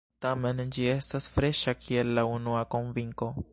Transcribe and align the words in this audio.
Tamen 0.25 0.61
ĝi 0.77 0.87
estas 0.93 1.27
freŝa 1.35 1.75
kiel 1.83 2.11
la 2.21 2.25
unua 2.39 2.67
konvinko. 2.77 3.33